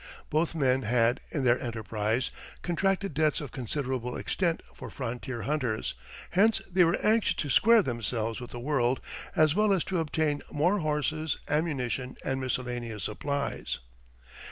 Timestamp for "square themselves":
7.51-8.41